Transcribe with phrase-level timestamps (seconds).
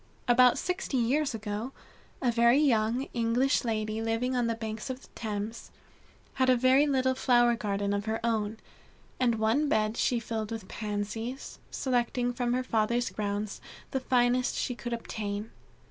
[0.27, 1.73] About sixty years ago,
[2.23, 5.69] a very young English lady living on the banks of the Thames,
[6.33, 8.57] had a little flower garden of her own,
[9.19, 13.61] and one bed she filled with Pansies, selecting from her father's grounds
[13.91, 15.51] the finest she could obtain.